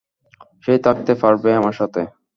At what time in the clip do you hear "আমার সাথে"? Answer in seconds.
1.59-2.01